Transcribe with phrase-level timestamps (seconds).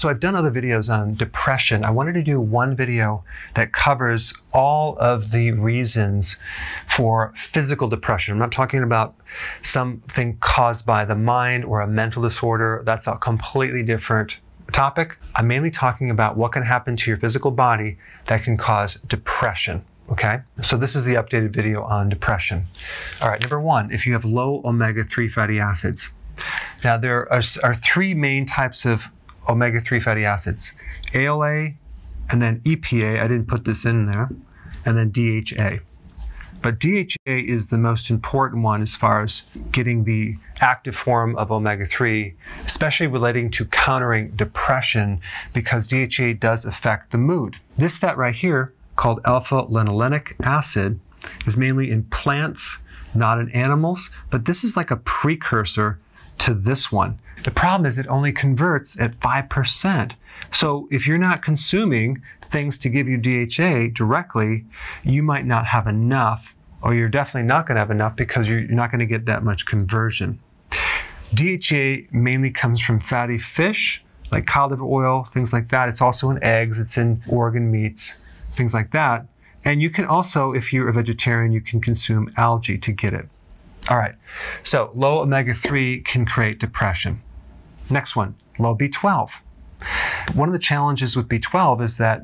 [0.00, 1.84] So I've done other videos on depression.
[1.84, 3.22] I wanted to do one video
[3.54, 6.38] that covers all of the reasons
[6.88, 8.32] for physical depression.
[8.32, 9.14] I'm not talking about
[9.60, 12.82] something caused by the mind or a mental disorder.
[12.86, 14.38] That's a completely different
[14.72, 15.18] topic.
[15.36, 19.84] I'm mainly talking about what can happen to your physical body that can cause depression.
[20.10, 22.66] Okay, so this is the updated video on depression.
[23.20, 26.08] All right, number one, if you have low omega 3 fatty acids.
[26.82, 29.10] Now, there are, are three main types of
[29.48, 30.72] omega 3 fatty acids
[31.14, 31.70] ALA,
[32.30, 33.20] and then EPA.
[33.20, 34.28] I didn't put this in there,
[34.84, 35.78] and then DHA.
[36.62, 41.50] But DHA is the most important one as far as getting the active form of
[41.50, 42.34] omega 3,
[42.66, 45.20] especially relating to countering depression,
[45.54, 47.56] because DHA does affect the mood.
[47.78, 51.00] This fat right here, called alpha linolenic acid,
[51.46, 52.76] is mainly in plants,
[53.14, 55.98] not in animals, but this is like a precursor
[56.40, 57.18] to this one.
[57.44, 60.12] The problem is it only converts at 5%.
[60.52, 64.64] So if you're not consuming things to give you DHA directly,
[65.04, 68.62] you might not have enough, or you're definitely not going to have enough because you're
[68.62, 70.38] not going to get that much conversion.
[71.34, 74.02] DHA mainly comes from fatty fish,
[74.32, 75.88] like cod liver oil, things like that.
[75.88, 78.16] It's also in eggs, it's in organ meats,
[78.54, 79.26] things like that.
[79.64, 83.28] And you can also, if you're a vegetarian, you can consume algae to get it.
[83.88, 84.14] All right,
[84.62, 87.20] so low omega 3 can create depression.
[87.88, 89.30] Next one, low B12.
[90.34, 92.22] One of the challenges with B12 is that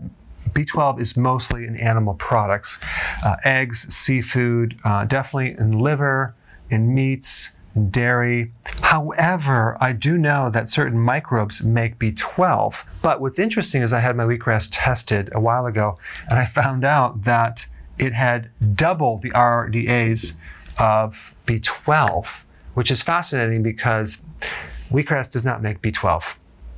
[0.53, 2.79] B12 is mostly in animal products,
[3.25, 6.35] uh, eggs, seafood, uh, definitely in liver,
[6.71, 7.51] in meats,
[7.91, 8.53] dairy.
[8.81, 12.77] However, I do know that certain microbes make B12.
[13.03, 15.99] But what's interesting is I had my wheatgrass tested a while ago,
[16.31, 17.67] and I found out that
[17.99, 20.33] it had double the RDAs
[20.79, 22.27] of B12,
[22.75, 24.19] which is fascinating because
[24.91, 26.23] wheatgrass does not make B12.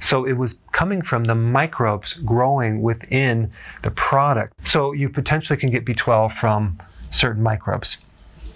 [0.00, 3.50] So it was coming from the microbes growing within
[3.82, 4.54] the product.
[4.66, 6.78] So you potentially can get B12 from
[7.10, 7.98] certain microbes.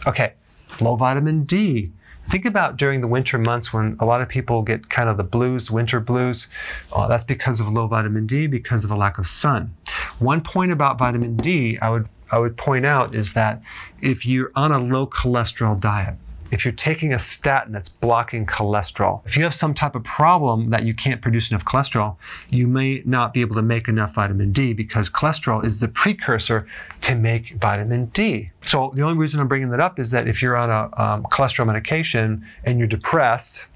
[0.06, 0.34] Okay,
[0.80, 1.90] low vitamin D.
[2.30, 5.24] Think about during the winter months when a lot of people get kind of the
[5.24, 6.46] blues, winter blues.
[6.92, 9.74] Uh, that's because of low vitamin D, because of a lack of sun.
[10.20, 13.62] One point about vitamin D I would, I would point out is that
[14.00, 16.16] if you're on a low cholesterol diet,
[16.50, 20.70] if you're taking a statin that's blocking cholesterol, if you have some type of problem
[20.70, 22.16] that you can't produce enough cholesterol,
[22.50, 26.66] you may not be able to make enough vitamin D because cholesterol is the precursor
[27.02, 28.50] to make vitamin D.
[28.64, 31.24] So the only reason I'm bringing that up is that if you're on a um,
[31.24, 33.66] cholesterol medication and you're depressed,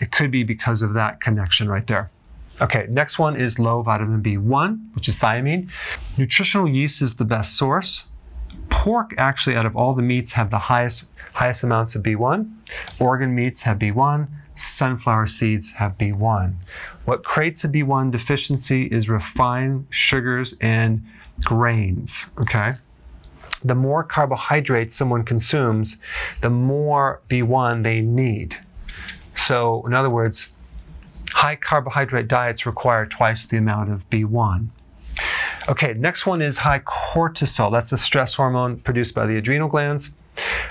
[0.00, 2.10] it could be because of that connection right there.
[2.60, 5.68] Okay, next one is low vitamin B1, which is thiamine.
[6.16, 8.04] Nutritional yeast is the best source.
[8.70, 12.48] Pork, actually, out of all the meats, have the highest highest amounts of B1.
[13.00, 14.28] Organ meats have B1.
[14.56, 16.54] Sunflower seeds have B1.
[17.06, 21.04] What creates a B1 deficiency is refined sugars and
[21.42, 22.26] grains.
[22.38, 22.74] Okay.
[23.64, 25.96] The more carbohydrates someone consumes,
[26.40, 28.58] the more B1 they need.
[29.34, 30.48] So, in other words,
[31.44, 34.66] high carbohydrate diets require twice the amount of B1.
[35.68, 37.70] Okay, next one is high cortisol.
[37.70, 40.08] That's a stress hormone produced by the adrenal glands.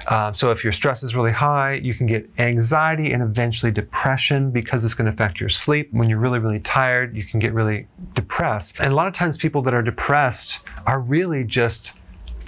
[0.08, 4.50] Um, so if your stress is really high, you can get anxiety and eventually depression
[4.50, 5.90] because it's going to affect your sleep.
[5.92, 7.86] When you're really, really tired, you can get really
[8.16, 8.74] depressed.
[8.80, 10.58] And a lot of times people that are depressed
[10.88, 11.92] are really just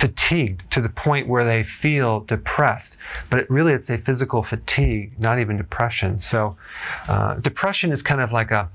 [0.06, 2.96] fatigued to the point where they feel depressed.
[3.32, 6.20] But it really, it's a physical fatigue, not even depression.
[6.20, 6.56] So
[7.08, 8.70] uh, depression is kind of like a,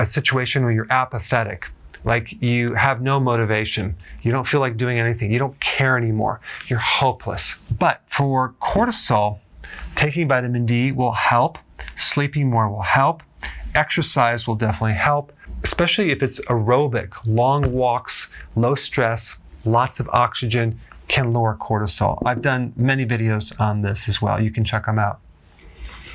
[0.00, 1.68] a situation where you're apathetic
[2.02, 3.94] like you have no motivation.
[4.22, 5.30] You don't feel like doing anything.
[5.30, 6.40] You don't care anymore.
[6.66, 7.54] You're hopeless.
[7.78, 9.38] But for cortisol,
[9.94, 11.58] taking vitamin D will help.
[11.96, 13.22] Sleeping more will help.
[13.74, 15.32] Exercise will definitely help,
[15.62, 22.22] especially if it's aerobic, long walks, low stress, lots of oxygen can lower cortisol.
[22.24, 24.40] I've done many videos on this as well.
[24.40, 25.20] You can check them out.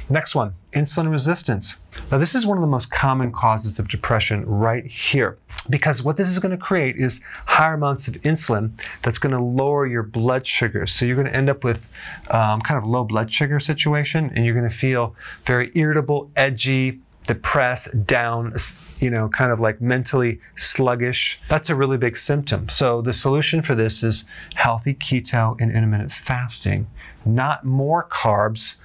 [0.07, 1.75] Next one, insulin resistance.
[2.11, 6.15] Now, this is one of the most common causes of depression right here because what
[6.15, 8.71] this is going to create is higher amounts of insulin
[9.01, 10.85] that's going to lower your blood sugar.
[10.85, 11.87] So you're going to end up with
[12.29, 15.15] um, kind of low blood sugar situation and you're going to feel
[15.47, 18.55] very irritable, edgy, depressed, down,
[18.99, 21.39] you know, kind of like mentally sluggish.
[21.49, 22.69] That's a really big symptom.
[22.69, 26.87] So the solution for this is healthy keto and intermittent fasting.
[27.25, 28.75] Not more carbs,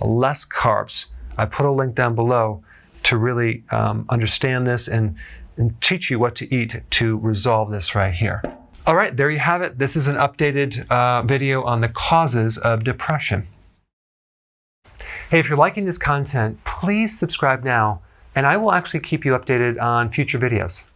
[0.00, 1.06] less carbs.
[1.36, 2.62] I put a link down below
[3.04, 5.14] to really um, understand this and,
[5.56, 8.42] and teach you what to eat to resolve this right here.
[8.86, 9.78] All right, there you have it.
[9.78, 13.46] This is an updated uh, video on the causes of depression.
[15.30, 18.02] Hey, if you're liking this content, please subscribe now,
[18.34, 20.86] and I will actually keep you updated on future videos.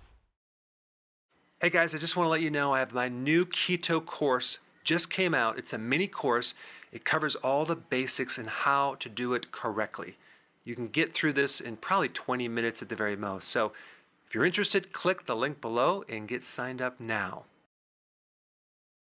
[1.60, 4.58] Hey guys, I just want to let you know I have my new keto course
[4.82, 5.56] just came out.
[5.56, 6.54] It's a mini course.
[6.90, 10.16] It covers all the basics and how to do it correctly.
[10.64, 13.46] You can get through this in probably 20 minutes at the very most.
[13.46, 13.70] So
[14.26, 17.44] if you're interested, click the link below and get signed up now.